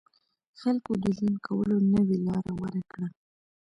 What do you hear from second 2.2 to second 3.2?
لاره غوره کړه.